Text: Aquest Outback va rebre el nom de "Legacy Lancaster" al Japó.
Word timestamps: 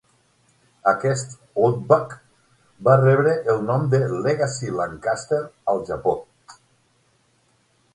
Aquest 0.91 1.35
Outback 1.65 2.15
va 2.89 2.97
rebre 3.03 3.37
el 3.55 3.63
nom 3.69 3.87
de 3.95 4.03
"Legacy 4.27 4.75
Lancaster" 4.81 5.43
al 5.77 5.89
Japó. 5.93 6.21